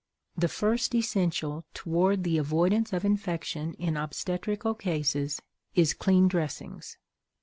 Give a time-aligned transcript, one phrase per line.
[0.35, 5.39] The first essential toward the avoidance of infection in obstetrical cases
[5.75, 6.97] is clean dressings.